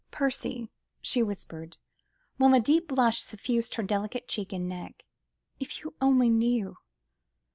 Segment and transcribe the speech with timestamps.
[0.09, 0.67] "Percy,"
[0.99, 1.77] she whispered,
[2.37, 5.05] while a deep blush suffused her delicate cheeks and neck,
[5.59, 6.77] "if you only knew